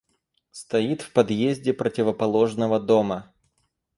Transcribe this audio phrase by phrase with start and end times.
[0.49, 3.31] Стоит в подъезде противоположного дома.